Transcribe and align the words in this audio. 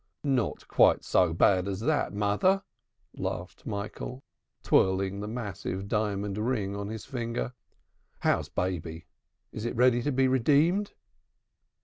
"Not 0.23 0.67
quite 0.67 1.03
so 1.03 1.31
bad 1.31 1.67
as 1.67 1.79
that, 1.81 2.11
mother," 2.11 2.63
laughed 3.13 3.67
Michael, 3.67 4.23
twirling 4.63 5.19
the 5.19 5.27
massive 5.27 5.87
diamond 5.87 6.39
ring 6.39 6.75
on 6.75 6.87
his 6.87 7.05
finger. 7.05 7.53
"How's 8.21 8.49
baby? 8.49 9.05
Is 9.51 9.63
it 9.63 9.75
ready 9.75 10.01
to 10.01 10.11
be 10.11 10.27
redeemed?" 10.27 10.93